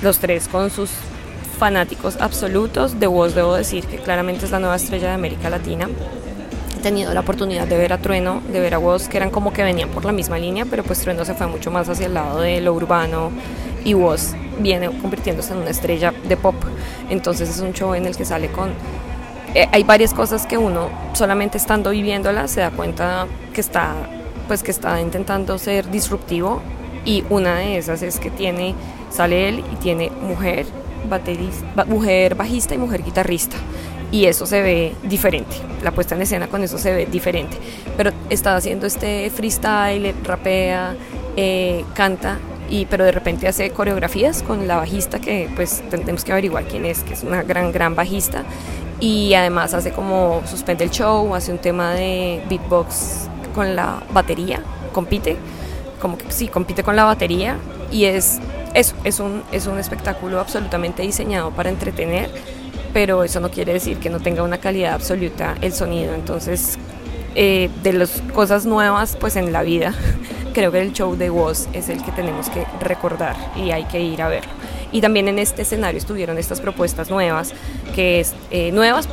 los 0.03 0.19
tres 0.19 0.49
con 0.49 0.71
sus 0.71 0.91
fanáticos 1.57 2.17
absolutos. 2.21 3.01
De 3.01 3.07
Woz 3.07 3.35
debo 3.35 3.55
decir 3.55 3.87
que 3.87 3.99
claramente 3.99 4.45
es 4.45 4.51
la 4.51 4.59
nueva 4.59 4.77
estrella 4.77 5.09
de 5.09 5.15
América 5.15 5.51
Latina. 5.51 5.89
He 6.77 6.83
tenido 6.83 7.13
la 7.15 7.21
oportunidad 7.21 7.67
de 7.67 7.77
ver 7.77 7.93
a 7.93 7.99
Trueno, 7.99 8.43
de 8.53 8.61
ver 8.61 8.75
a 8.75 8.79
Woz, 8.79 9.09
que 9.09 9.17
eran 9.17 9.31
como 9.31 9.53
que 9.53 9.65
venían 9.65 9.89
por 9.89 10.05
la 10.05 10.13
misma 10.13 10.39
línea, 10.39 10.67
pero 10.67 10.85
pues 10.85 11.01
Trueno 11.01 11.25
se 11.25 11.35
fue 11.35 11.47
mucho 11.47 11.71
más 11.71 11.89
hacia 11.89 12.07
el 12.07 12.15
lado 12.15 12.41
de 12.41 12.61
lo 12.61 12.73
urbano 12.75 13.31
y 13.85 13.95
Woz 13.95 14.35
viene 14.59 14.89
convirtiéndose 15.01 15.53
en 15.53 15.61
una 15.61 15.71
estrella 15.71 16.13
de 16.29 16.37
pop. 16.37 16.55
Entonces 17.11 17.49
es 17.49 17.61
un 17.61 17.73
show 17.73 17.95
en 17.95 18.07
el 18.07 18.17
que 18.17 18.25
sale 18.25 18.49
con... 18.49 18.71
eh, 19.55 19.69
hay 19.73 19.83
varias 19.83 20.15
cosas 20.15 20.47
que 20.47 20.59
uno 20.59 20.91
solamente 21.15 21.59
estando 21.59 21.91
viviéndolas 21.91 22.51
se 22.51 22.61
da 22.61 22.71
cuenta 22.71 23.27
que 23.53 23.61
está 23.61 23.95
pues 24.47 24.63
que 24.63 24.71
está 24.71 25.01
intentando 25.01 25.59
ser 25.59 25.91
disruptivo 25.91 26.63
y 27.05 27.25
una 27.31 27.57
de 27.57 27.79
esas 27.79 28.03
es 28.03 28.21
que 28.21 28.31
tiene 28.31 28.75
sale 29.11 29.49
él 29.49 29.65
y 29.73 29.77
tiene 29.77 30.11
mujer 30.11 30.67
baterista, 31.09 31.85
mujer 31.85 32.35
bajista 32.35 32.75
y 32.75 32.79
mujer 32.79 33.03
guitarrista. 33.03 33.57
Y 34.13 34.27
eso 34.27 34.47
se 34.47 34.63
ve 34.63 34.93
diferente 35.03 35.57
la 35.83 35.93
puesta 35.93 36.15
en 36.15 36.23
escena 36.23 36.49
con 36.49 36.63
eso 36.63 36.79
se 36.79 36.93
ve 36.93 37.07
diferente. 37.07 37.57
Pero 37.97 38.11
está 38.29 38.57
haciendo 38.57 38.87
este 38.87 39.31
freestyle 39.31 40.15
rapea 40.25 40.97
eh, 41.37 41.85
canta 41.95 42.39
y 42.69 42.87
pero 42.87 43.05
de 43.05 43.13
repente 43.13 43.47
hace 43.47 43.71
coreografías 43.71 44.43
con 44.43 44.67
la 44.67 44.77
bajista 44.77 45.21
que 45.21 45.49
pues 45.55 45.85
tenemos 45.89 46.25
que 46.25 46.33
averiguar 46.33 46.65
quién 46.65 46.85
es 46.85 47.05
que 47.05 47.15
es 47.15 47.23
una 47.23 47.43
gran 47.43 47.73
gran 47.73 47.95
bajista. 47.95 48.43
Y 48.99 49.35
además 49.35 49.75
hace 49.75 49.93
como 49.93 50.43
suspende 50.47 50.83
el 50.83 50.91
show 50.91 51.35
hace 51.35 51.53
un 51.53 51.59
tema 51.59 51.95
de 51.95 52.43
beatbox 52.49 53.29
con 53.55 53.77
la 53.77 54.03
batería, 54.13 54.61
compite, 54.93 55.37
como 56.01 56.19
que 56.19 56.31
sí, 56.33 56.49
compite 56.49 56.83
con 56.83 56.97
la 56.97 57.05
batería 57.05 57.59
y 57.93 58.07
es 58.07 58.41
eso, 58.77 58.95
es 59.05 59.21
un, 59.21 59.43
es 59.53 59.67
un 59.67 59.79
espectáculo 59.79 60.41
absolutamente 60.41 61.03
diseñado 61.03 61.51
para 61.51 61.71
entretener, 61.71 62.31
pero 62.93 63.25
eso 63.25 63.41
no 63.41 63.51
quiere 63.51 63.73
decir 63.73 63.99
que 63.99 64.11
no 64.11 64.21
tenga 64.21 64.43
una 64.43 64.59
calidad 64.59 64.95
absoluta 64.95 65.57
el 65.61 65.73
sonido, 65.73 66.15
entonces 66.15 66.79
eh, 67.35 67.71
de 67.83 67.93
las 67.93 68.23
cosas 68.33 68.67
nuevas 68.67 69.17
pues 69.19 69.37
en 69.37 69.53
la 69.53 69.63
vida, 69.63 69.95
creo 70.55 70.71
que 70.73 70.81
el 70.81 70.93
show 70.93 71.17
de 71.17 71.31
Woz 71.31 71.69
es 71.73 71.89
el 71.89 72.03
que 72.03 72.13
tenemos 72.13 72.49
que 72.51 72.65
recordar 72.81 73.37
y 73.57 73.71
hay 73.71 73.85
que 73.85 74.01
ir 74.01 74.23
a 74.23 74.29
verlo. 74.29 74.53
Y 74.93 75.01
también 75.01 75.29
en 75.29 75.39
este 75.39 75.63
escenario 75.63 75.99
estuvieron 75.99 76.39
estas 76.39 76.61
propuestas 76.61 77.11
nuevas, 77.11 77.53
que 77.95 78.21
es 78.21 78.35
eh, 78.51 78.71
nuevas 78.73 79.09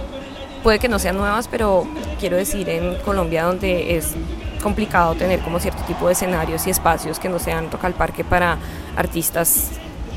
puede 0.64 0.80
que 0.80 0.88
no 0.88 0.98
sean 0.98 1.18
nuevas, 1.18 1.48
pero 1.50 1.86
quiero 2.20 2.38
decir 2.38 2.70
en 2.70 2.96
Colombia 3.02 3.44
donde 3.44 3.98
es 3.98 4.14
complicado 4.64 5.14
tener 5.14 5.42
como 5.42 5.60
cierto 5.60 5.84
tipo 5.84 6.08
de 6.08 6.14
escenarios 6.14 6.66
y 6.66 6.72
espacios 6.72 7.20
que 7.20 7.30
no 7.30 7.38
sean 7.38 7.70
toca 7.70 7.86
al 7.86 7.94
parque 7.94 8.24
para 8.24 8.58
artistas 8.96 9.70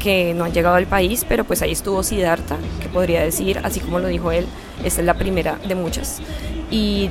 que 0.03 0.35
no 0.35 0.45
han 0.45 0.53
llegado 0.53 0.77
al 0.77 0.87
país, 0.87 1.27
pero 1.29 1.45
pues 1.45 1.63
ahí 1.63 1.73
estuvo 1.73 2.03
Siddhartha, 2.03 2.57
que 2.81 2.89
podría 2.89 3.23
decir, 3.23 3.61
así 3.65 3.81
como 3.81 3.99
lo 3.99 4.09
dijo 4.09 4.31
él, 4.31 4.47
esta 4.85 5.01
es 5.01 5.07
la 5.07 5.15
primera 5.15 5.59
de 5.67 5.75
muchas. 5.75 6.21
Y 6.71 7.11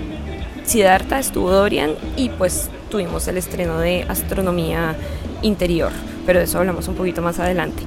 Siddhartha 0.64 1.20
estuvo 1.20 1.52
Dorian 1.52 1.96
y 2.16 2.30
pues 2.30 2.70
tuvimos 2.90 3.28
el 3.28 3.38
estreno 3.38 3.80
de 3.80 4.06
Astronomía 4.08 4.96
Interior, 5.42 5.92
pero 6.26 6.40
de 6.40 6.46
eso 6.46 6.60
hablamos 6.60 6.88
un 6.88 6.96
poquito 6.96 7.22
más 7.22 7.40
adelante. 7.40 7.84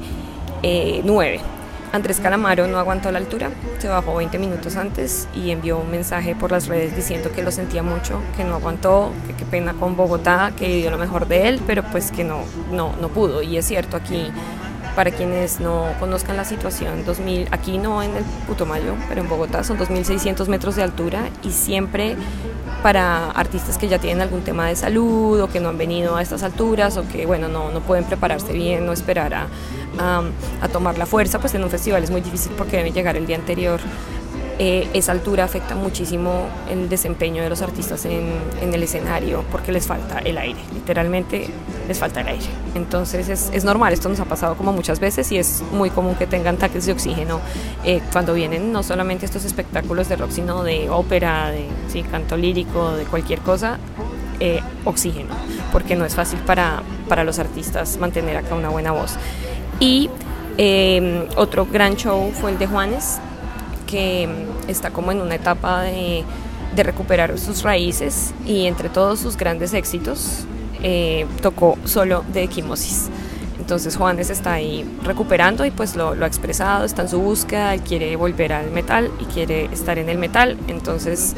Eh, 0.62 1.00
9. 1.04 1.40
Andrés 1.92 2.20
Calamaro 2.20 2.66
no 2.66 2.78
aguantó 2.78 3.10
la 3.10 3.18
altura, 3.18 3.50
se 3.78 3.88
bajó 3.88 4.16
20 4.16 4.38
minutos 4.38 4.76
antes 4.76 5.28
y 5.34 5.50
envió 5.50 5.78
un 5.78 5.90
mensaje 5.90 6.34
por 6.34 6.50
las 6.50 6.66
redes 6.66 6.94
diciendo 6.94 7.30
que 7.34 7.42
lo 7.42 7.50
sentía 7.50 7.82
mucho, 7.82 8.20
que 8.36 8.44
no 8.44 8.56
aguantó, 8.56 9.12
que 9.26 9.34
qué 9.34 9.44
pena 9.44 9.74
con 9.74 9.96
Bogotá, 9.96 10.52
que 10.56 10.76
dio 10.76 10.90
lo 10.90 10.98
mejor 10.98 11.28
de 11.28 11.48
él, 11.48 11.60
pero 11.66 11.82
pues 11.84 12.10
que 12.12 12.24
no, 12.24 12.40
no, 12.70 12.94
no 13.00 13.08
pudo. 13.08 13.42
Y 13.42 13.56
es 13.56 13.66
cierto, 13.66 13.96
aquí, 13.96 14.30
para 14.98 15.12
quienes 15.12 15.60
no 15.60 15.92
conozcan 16.00 16.36
la 16.36 16.44
situación, 16.44 17.04
2000, 17.04 17.46
aquí 17.52 17.78
no 17.78 18.02
en 18.02 18.16
el 18.16 18.24
Putumayo, 18.48 18.96
pero 19.08 19.20
en 19.20 19.28
Bogotá 19.28 19.62
son 19.62 19.78
2.600 19.78 20.48
metros 20.48 20.74
de 20.74 20.82
altura 20.82 21.30
y 21.44 21.52
siempre 21.52 22.16
para 22.82 23.30
artistas 23.30 23.78
que 23.78 23.86
ya 23.86 24.00
tienen 24.00 24.22
algún 24.22 24.40
tema 24.40 24.66
de 24.66 24.74
salud 24.74 25.40
o 25.40 25.46
que 25.46 25.60
no 25.60 25.68
han 25.68 25.78
venido 25.78 26.16
a 26.16 26.22
estas 26.22 26.42
alturas 26.42 26.96
o 26.96 27.06
que 27.06 27.26
bueno 27.26 27.46
no, 27.46 27.70
no 27.70 27.78
pueden 27.78 28.06
prepararse 28.06 28.52
bien 28.52 28.86
no 28.86 28.92
esperar 28.92 29.34
a, 29.34 29.46
a, 30.00 30.22
a, 30.62 30.68
tomar 30.68 30.98
la 30.98 31.06
fuerza 31.06 31.38
pues 31.38 31.54
en 31.54 31.62
un 31.62 31.70
festival 31.70 32.02
es 32.02 32.10
muy 32.10 32.20
difícil 32.20 32.50
porque 32.58 32.78
deben 32.78 32.92
llegar 32.92 33.16
el 33.16 33.24
día 33.24 33.36
anterior. 33.36 33.78
Eh, 34.58 34.88
esa 34.94 35.12
altura 35.12 35.44
afecta 35.44 35.76
muchísimo 35.76 36.48
el 36.68 36.88
desempeño 36.88 37.44
de 37.44 37.50
los 37.50 37.62
artistas 37.62 38.04
en, 38.04 38.32
en, 38.60 38.74
el 38.74 38.82
escenario 38.82 39.44
porque 39.52 39.70
les 39.70 39.86
falta 39.86 40.18
el 40.18 40.36
aire, 40.36 40.58
literalmente 40.74 41.48
les 41.88 41.98
falta 41.98 42.20
el 42.20 42.28
aire. 42.28 42.46
Entonces 42.74 43.28
es, 43.28 43.50
es, 43.52 43.64
normal, 43.64 43.92
esto 43.94 44.08
nos 44.08 44.20
ha 44.20 44.26
pasado 44.26 44.54
como 44.54 44.72
muchas 44.72 45.00
veces 45.00 45.32
y 45.32 45.38
es 45.38 45.62
muy 45.72 45.90
común 45.90 46.14
que 46.14 46.26
tengan 46.26 46.56
ataques 46.56 46.86
de 46.86 46.92
oxígeno 46.92 47.40
eh, 47.82 48.00
cuando 48.12 48.34
vienen 48.34 48.70
no 48.70 48.82
solamente 48.82 49.24
estos 49.24 49.44
espectáculos 49.46 50.08
de 50.08 50.16
rock, 50.16 50.30
sino 50.30 50.62
de 50.62 50.90
ópera, 50.90 51.50
de 51.50 51.66
sí, 51.88 52.02
canto 52.02 52.36
lírico, 52.36 52.92
de 52.92 53.04
cualquier 53.04 53.40
cosa. 53.40 53.78
Eh, 54.40 54.60
oxígeno, 54.84 55.34
porque 55.72 55.96
no 55.96 56.04
es 56.04 56.14
fácil 56.14 56.38
para, 56.38 56.84
para 57.08 57.24
los 57.24 57.40
artistas 57.40 57.96
mantener 57.98 58.36
acá 58.36 58.54
una 58.54 58.68
buena 58.68 58.92
voz. 58.92 59.16
Y 59.80 60.10
eh, 60.58 61.28
otro 61.34 61.66
gran 61.66 61.96
show 61.96 62.30
fue 62.32 62.52
el 62.52 62.58
de 62.60 62.68
Juanes, 62.68 63.18
que 63.88 64.28
está 64.68 64.90
como 64.90 65.10
en 65.10 65.20
una 65.20 65.34
etapa 65.34 65.82
de, 65.82 66.22
de 66.76 66.82
recuperar 66.84 67.36
sus 67.36 67.64
raíces 67.64 68.32
y 68.46 68.66
entre 68.66 68.88
todos 68.88 69.18
sus 69.18 69.36
grandes 69.36 69.74
éxitos 69.74 70.46
eh, 70.82 71.26
tocó 71.42 71.78
solo 71.84 72.24
de 72.32 72.44
equimosis. 72.44 73.10
Entonces 73.58 73.96
Juanes 73.96 74.30
está 74.30 74.54
ahí 74.54 74.84
recuperando 75.02 75.64
y 75.66 75.70
pues 75.70 75.94
lo, 75.94 76.12
ha 76.12 76.26
expresado, 76.26 76.84
está 76.84 77.02
en 77.02 77.08
su 77.08 77.20
búsqueda, 77.20 77.74
él 77.74 77.82
quiere 77.82 78.16
volver 78.16 78.52
al 78.52 78.70
metal 78.70 79.10
y 79.20 79.24
quiere 79.26 79.66
estar 79.66 79.98
en 79.98 80.08
el 80.08 80.16
metal. 80.16 80.56
Entonces 80.68 81.34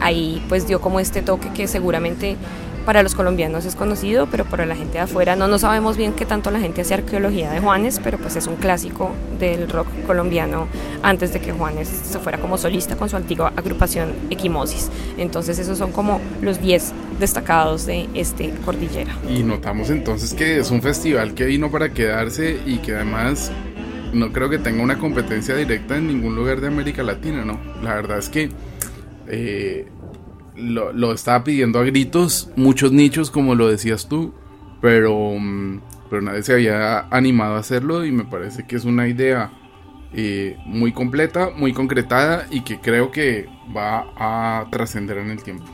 ahí 0.00 0.44
pues 0.48 0.66
dio 0.66 0.80
como 0.80 1.00
este 1.00 1.22
toque 1.22 1.50
que 1.52 1.66
seguramente 1.66 2.36
para 2.82 3.02
los 3.02 3.14
colombianos 3.14 3.64
es 3.64 3.76
conocido, 3.76 4.26
pero 4.30 4.44
para 4.44 4.66
la 4.66 4.76
gente 4.76 4.94
de 4.94 5.00
afuera 5.00 5.36
no, 5.36 5.48
no 5.48 5.58
sabemos 5.58 5.96
bien 5.96 6.12
qué 6.12 6.24
tanto 6.24 6.50
la 6.50 6.60
gente 6.60 6.80
hace 6.80 6.94
arqueología 6.94 7.50
de 7.50 7.60
Juanes, 7.60 8.00
pero 8.02 8.18
pues 8.18 8.36
es 8.36 8.46
un 8.46 8.56
clásico 8.56 9.10
del 9.38 9.68
rock 9.68 9.86
colombiano 10.06 10.68
antes 11.02 11.32
de 11.32 11.40
que 11.40 11.52
Juanes 11.52 11.88
se 11.88 12.18
fuera 12.18 12.38
como 12.38 12.58
solista 12.58 12.96
con 12.96 13.08
su 13.08 13.16
antigua 13.16 13.52
agrupación 13.56 14.12
Equimosis. 14.30 14.90
Entonces 15.16 15.58
esos 15.58 15.78
son 15.78 15.92
como 15.92 16.20
los 16.40 16.60
10 16.60 16.92
destacados 17.18 17.86
de 17.86 18.08
este 18.14 18.52
Cordillera. 18.64 19.16
Y 19.28 19.42
notamos 19.42 19.90
entonces 19.90 20.34
que 20.34 20.58
es 20.58 20.70
un 20.70 20.82
festival 20.82 21.34
que 21.34 21.44
vino 21.44 21.70
para 21.70 21.92
quedarse 21.92 22.60
y 22.66 22.78
que 22.78 22.94
además 22.94 23.50
no 24.12 24.32
creo 24.32 24.50
que 24.50 24.58
tenga 24.58 24.82
una 24.82 24.98
competencia 24.98 25.54
directa 25.54 25.96
en 25.96 26.08
ningún 26.08 26.36
lugar 26.36 26.60
de 26.60 26.68
América 26.68 27.02
Latina, 27.02 27.44
¿no? 27.44 27.58
La 27.82 27.94
verdad 27.94 28.18
es 28.18 28.28
que... 28.28 28.50
Eh, 29.28 29.86
lo, 30.56 30.92
lo, 30.92 31.12
estaba 31.12 31.44
pidiendo 31.44 31.78
a 31.78 31.84
gritos 31.84 32.50
muchos 32.56 32.92
nichos, 32.92 33.30
como 33.30 33.54
lo 33.54 33.68
decías 33.68 34.08
tú, 34.08 34.32
pero, 34.80 35.32
pero 36.10 36.22
nadie 36.22 36.42
se 36.42 36.52
había 36.52 37.06
animado 37.10 37.56
a 37.56 37.60
hacerlo 37.60 38.04
y 38.04 38.12
me 38.12 38.24
parece 38.24 38.66
que 38.66 38.76
es 38.76 38.84
una 38.84 39.08
idea 39.08 39.50
eh, 40.14 40.58
muy 40.66 40.92
completa, 40.92 41.50
muy 41.56 41.72
concretada 41.72 42.46
y 42.50 42.60
que 42.60 42.78
creo 42.80 43.10
que 43.10 43.48
va 43.74 44.06
a 44.16 44.66
trascender 44.70 45.16
en 45.18 45.30
el 45.30 45.42
tiempo. 45.42 45.64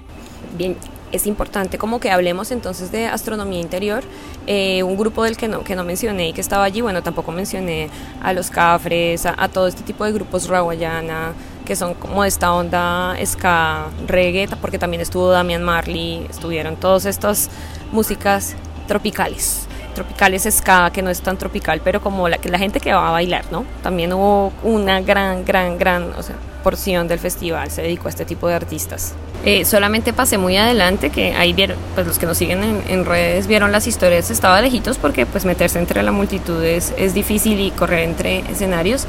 Bien, 0.57 0.77
es 1.11 1.27
importante 1.27 1.79
como 1.79 1.99
que 2.01 2.11
hablemos 2.11 2.53
entonces 2.53 2.93
de 2.93 3.07
astronomía 3.07 3.61
interior, 3.61 4.05
eh, 4.47 4.83
un 4.83 4.97
grupo 4.97 5.25
del 5.25 5.37
que 5.37 5.49
no, 5.49 5.65
que 5.65 5.75
no 5.75 5.85
mencioné 5.85 6.29
y 6.29 6.33
que 6.33 6.41
estaba 6.41 6.65
allí, 6.65 6.81
bueno, 6.81 7.03
tampoco 7.03 7.33
mencioné 7.33 7.91
a 8.23 8.33
los 8.33 8.51
Cafres, 8.51 9.27
a, 9.27 9.35
a 9.37 9.49
todo 9.49 9.67
este 9.67 9.83
tipo 9.83 10.05
de 10.05 10.13
grupos 10.13 10.49
Rawayana, 10.49 11.33
que 11.69 11.77
son 11.77 11.93
como 11.93 12.25
esta 12.25 12.51
onda 12.55 13.15
ska 13.27 13.89
reggae, 14.07 14.49
porque 14.59 14.79
también 14.79 15.03
estuvo 15.03 15.29
Damian 15.29 15.63
Marley, 15.63 16.27
estuvieron 16.31 16.77
todas 16.77 17.05
estas 17.05 17.51
músicas 17.93 18.57
tropicales. 18.87 19.67
Tropicales 19.95 20.49
ska, 20.51 20.91
que 20.91 21.03
no 21.03 21.11
es 21.11 21.21
tan 21.21 21.37
tropical, 21.37 21.83
pero 21.85 22.01
como 22.01 22.27
la, 22.27 22.39
la 22.43 22.59
gente 22.59 22.81
que 22.81 22.95
va 22.95 23.09
a 23.09 23.11
bailar, 23.11 23.45
¿no? 23.51 23.67
También 23.83 24.15
hubo 24.15 24.51
una 24.63 25.03
gran, 25.03 25.45
gran, 25.45 25.77
gran 25.77 26.15
o 26.17 26.23
sea, 26.23 26.37
porción 26.65 27.07
del 27.07 27.19
festival 27.19 27.71
se 27.71 27.83
dedicó 27.83 28.09
a 28.09 28.11
este 28.11 28.25
tipo 28.25 28.49
de 28.49 28.55
artistas. 28.55 29.13
Eh, 29.45 29.67
solamente 29.67 30.15
pasé 30.15 30.39
muy 30.39 30.57
adelante, 30.57 31.11
que 31.11 31.35
ahí 31.35 31.53
vieron, 31.53 31.77
pues 31.95 32.07
los 32.07 32.19
que 32.19 32.25
nos 32.25 32.39
siguen 32.39 32.65
en, 32.65 32.83
en, 32.89 33.05
redes 33.05 33.47
vieron 33.47 33.73
las 33.73 33.87
historias, 33.87 34.31
estaba 34.31 34.63
lejitos 34.63 34.97
porque 34.97 35.27
pues 35.27 35.45
meterse 35.45 35.79
entre 35.79 36.03
la 36.03 36.13
multitud 36.13 36.65
es, 36.65 36.95
es 36.97 37.13
difícil 37.13 37.61
y 37.61 37.71
correr 37.73 38.01
entre 38.01 38.39
escenarios. 38.51 39.07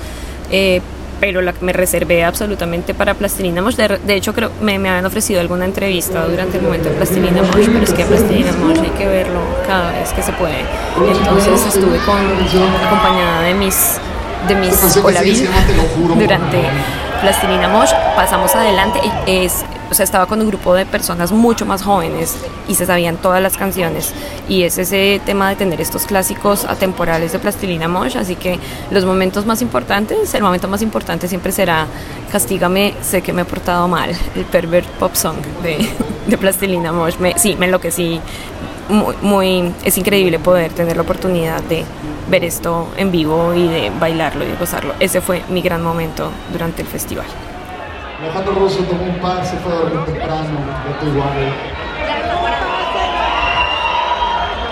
Eh, 0.52 0.82
pero 1.20 1.42
la 1.42 1.54
me 1.62 1.74
reservé 1.74 2.24
absolutamente 2.24 2.94
para 2.94 3.14
Plastilina 3.14 3.62
Mosh. 3.62 3.76
De, 3.76 3.98
de 3.98 4.16
hecho, 4.16 4.34
creo 4.34 4.52
me, 4.62 4.80
me 4.80 4.90
habían 4.90 5.06
ofrecido 5.06 5.42
alguna 5.42 5.66
entrevista 5.66 6.26
durante 6.28 6.58
el 6.58 6.64
momento 6.64 6.90
de 6.90 6.96
Plastilina 6.96 7.42
Mosh, 7.42 7.68
pero 7.68 7.84
es 7.84 7.94
que 7.94 8.06
Plastilina 8.06 8.52
Mosh 8.54 8.80
hay 8.80 8.90
que 8.92 9.08
verlo 9.08 9.40
cada 9.66 9.92
vez 9.92 10.12
que 10.14 10.22
se 10.22 10.32
puede. 10.34 10.64
Entonces 10.98 11.66
estuve 11.66 11.98
con, 12.00 12.18
acompañada 12.86 13.42
de 13.44 13.54
mis 13.54 14.00
de 14.48 14.56
mis 14.56 14.76
colavis 15.02 15.44
durante 16.08 16.62
Plastilina 17.22 17.68
Mosh. 17.68 17.92
Pasamos 18.16 18.56
adelante. 18.56 19.00
Es, 19.28 19.66
o 19.92 19.94
sea, 19.94 20.04
estaba 20.04 20.26
con 20.26 20.40
un 20.40 20.48
grupo 20.48 20.74
de 20.74 20.86
personas 20.86 21.32
mucho 21.32 21.66
más 21.66 21.84
jóvenes 21.84 22.36
y 22.68 22.76
se 22.76 22.86
sabían 22.86 23.18
todas 23.18 23.42
las 23.42 23.58
canciones. 23.58 24.14
Y 24.48 24.64
es 24.64 24.78
ese 24.78 25.22
tema 25.26 25.50
de 25.50 25.56
tener 25.56 25.82
estos 25.82 26.06
clásicos 26.06 26.66
atemporales 26.66 27.32
de 27.32 27.40
Plastilina 27.40 27.88
Mosh. 27.88 28.18
Así 28.18 28.36
que 28.36 28.60
los 28.92 29.06
momentos 29.06 29.46
más 29.46 29.62
importantes, 29.62 30.34
el 30.34 30.44
momento 30.44 30.68
más 30.68 30.82
importante 30.82 31.28
siempre 31.28 31.52
será 31.52 31.88
Castígame, 32.32 32.94
sé 33.02 33.22
que 33.22 33.34
me 33.34 33.42
he 33.42 33.46
portado 33.46 33.88
mal, 33.88 34.12
el 34.36 34.46
pervert 34.46 34.88
pop 35.00 35.16
song 35.16 35.38
de, 35.64 35.90
de 36.28 36.38
Plastilina 36.38 36.92
Mosh. 36.92 37.18
Me, 37.18 37.38
sí, 37.38 37.56
me 37.60 37.66
enloquecí. 37.66 38.22
Muy, 38.88 39.16
muy, 39.22 39.74
es 39.84 40.00
increíble 40.00 40.40
poder 40.40 40.72
tener 40.72 40.96
la 40.96 41.04
oportunidad 41.04 41.62
de 41.62 41.86
ver 42.30 42.44
esto 42.44 42.88
en 42.96 43.12
vivo 43.12 43.54
y 43.54 43.68
de 43.68 43.92
bailarlo 44.00 44.46
y 44.46 44.48
de 44.48 44.56
gozarlo. 44.56 44.94
Ese 45.00 45.22
fue 45.22 45.44
mi 45.50 45.62
gran 45.62 45.82
momento 45.82 46.32
durante 46.52 46.82
el 46.82 46.88
festival. 46.88 47.26
Alejandro 48.22 48.54
Russo 48.54 48.84
tomó 48.84 49.04
un 49.04 49.20
par, 49.20 49.46
se 49.46 49.58
fue 49.58 49.72
a 49.72 49.76
dormir 49.78 50.06
temprano, 50.06 50.60
Beto 50.86 51.08
igual. 51.08 51.30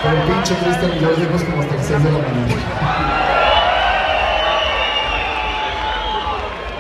Pero 0.04 0.26
pinche 0.26 0.56
Cristian 0.56 0.92
y 0.96 1.00
yo 1.00 1.12
llegamos 1.16 1.44
como 1.44 1.62
hasta 1.62 1.76
las 1.76 1.86
6 1.86 2.04
de 2.04 2.12
la 2.12 2.18
mañana. 2.20 2.56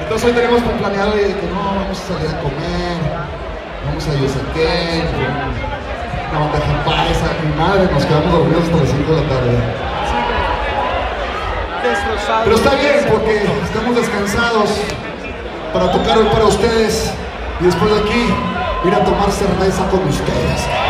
Entonces 0.01 0.29
hoy 0.29 0.35
tenemos 0.35 0.61
planeado 0.61 1.11
de 1.11 1.35
que 1.35 1.47
no, 1.47 1.63
vamos 1.63 1.99
a 1.99 2.13
salir 2.13 2.29
a 2.29 2.39
comer, 2.39 2.97
vamos 3.85 4.07
a 4.07 4.53
qué, 4.53 5.03
una 6.31 6.39
bandeja 6.39 6.85
paisa, 6.85 7.27
mi 7.43 7.59
madre, 7.59 7.89
nos 7.91 8.05
quedamos 8.05 8.31
dormidos 8.31 8.63
hasta 8.65 8.77
las 8.77 8.89
5 8.89 9.11
de 9.15 9.21
la 9.21 9.27
tarde. 9.27 9.86
Pero 12.43 12.55
está 12.55 12.75
bien 12.75 13.05
porque 13.09 13.43
estamos 13.63 13.95
descansados 13.95 14.69
para 15.73 15.91
tocar 15.91 16.17
hoy 16.17 16.25
para 16.31 16.45
ustedes 16.45 17.11
y 17.59 17.65
después 17.65 17.91
de 17.93 17.99
aquí 17.99 18.33
ir 18.85 18.93
a 18.93 19.03
tomar 19.03 19.31
cerveza 19.31 19.87
con 19.89 20.07
ustedes. 20.07 20.86